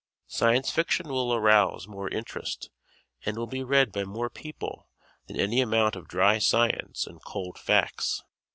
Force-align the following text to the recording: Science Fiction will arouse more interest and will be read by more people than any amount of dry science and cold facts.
Science 0.25 0.71
Fiction 0.71 1.07
will 1.09 1.31
arouse 1.31 1.87
more 1.87 2.09
interest 2.09 2.71
and 3.23 3.37
will 3.37 3.45
be 3.45 3.63
read 3.63 3.91
by 3.91 4.03
more 4.03 4.31
people 4.31 4.89
than 5.27 5.39
any 5.39 5.61
amount 5.61 5.95
of 5.95 6.07
dry 6.07 6.39
science 6.39 7.05
and 7.05 7.23
cold 7.23 7.59
facts. 7.59 8.23